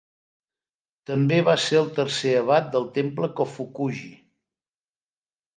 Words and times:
També 1.09 1.37
va 1.49 1.53
ser 1.65 1.77
el 1.81 1.91
tercer 2.01 2.33
abat 2.39 2.71
del 2.77 2.89
Temple 2.97 3.31
Kofukuji. 3.41 4.13